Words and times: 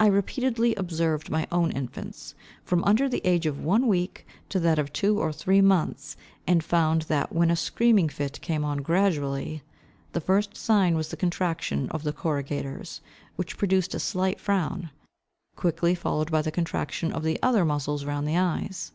I 0.00 0.06
repeatedly 0.06 0.74
observed 0.76 1.28
my 1.28 1.46
own 1.52 1.72
infants, 1.72 2.34
from 2.64 2.82
under 2.84 3.06
the 3.06 3.20
age 3.22 3.44
of 3.44 3.60
one 3.62 3.86
week 3.86 4.26
to 4.48 4.58
that 4.60 4.78
of 4.78 4.94
two 4.94 5.18
or 5.20 5.30
three 5.30 5.60
months, 5.60 6.16
and 6.46 6.64
found 6.64 7.02
that 7.02 7.34
when 7.34 7.50
a 7.50 7.56
screaming 7.56 8.08
fit 8.08 8.40
came 8.40 8.64
on 8.64 8.78
gradually, 8.78 9.62
the 10.12 10.22
first 10.22 10.56
sign 10.56 10.94
was 10.94 11.08
the 11.10 11.18
contraction 11.18 11.90
of 11.90 12.02
the 12.02 12.14
corrugators, 12.14 13.02
which 13.36 13.58
produced 13.58 13.94
a 13.94 14.00
slight 14.00 14.40
frown, 14.40 14.88
quickly 15.54 15.94
followed 15.94 16.30
by 16.30 16.40
the 16.40 16.50
contraction 16.50 17.12
of 17.12 17.22
the 17.22 17.38
other 17.42 17.66
muscles 17.66 18.06
round 18.06 18.26
the 18.26 18.38
eyes. 18.38 18.92